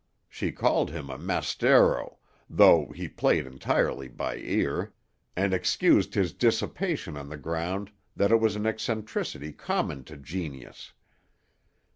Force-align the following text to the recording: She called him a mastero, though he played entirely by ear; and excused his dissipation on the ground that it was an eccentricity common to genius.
She 0.27 0.51
called 0.51 0.89
him 0.89 1.11
a 1.11 1.17
mastero, 1.19 2.17
though 2.49 2.87
he 2.87 3.07
played 3.07 3.45
entirely 3.45 4.07
by 4.07 4.37
ear; 4.37 4.93
and 5.35 5.53
excused 5.53 6.15
his 6.15 6.33
dissipation 6.33 7.15
on 7.15 7.29
the 7.29 7.37
ground 7.37 7.91
that 8.15 8.31
it 8.31 8.37
was 8.39 8.55
an 8.55 8.65
eccentricity 8.65 9.51
common 9.53 10.03
to 10.05 10.17
genius. 10.17 10.93